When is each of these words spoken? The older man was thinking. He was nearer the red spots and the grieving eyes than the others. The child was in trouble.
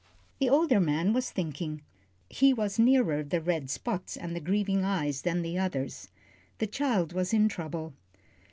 The 0.39 0.49
older 0.49 0.79
man 0.79 1.13
was 1.13 1.29
thinking. 1.29 1.83
He 2.27 2.55
was 2.55 2.79
nearer 2.79 3.21
the 3.23 3.39
red 3.39 3.69
spots 3.69 4.17
and 4.17 4.35
the 4.35 4.39
grieving 4.39 4.83
eyes 4.83 5.21
than 5.21 5.43
the 5.43 5.59
others. 5.59 6.09
The 6.57 6.65
child 6.65 7.13
was 7.13 7.33
in 7.35 7.47
trouble. 7.47 7.93